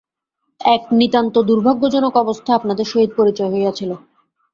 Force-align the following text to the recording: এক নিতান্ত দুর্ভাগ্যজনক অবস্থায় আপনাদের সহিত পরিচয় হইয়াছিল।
এক 0.61 0.83
নিতান্ত 0.91 1.35
দুর্ভাগ্যজনক 1.49 2.13
অবস্থায় 2.15 2.57
আপনাদের 2.59 2.85
সহিত 2.85 3.11
পরিচয় 3.17 3.51
হইয়াছিল। 3.51 3.91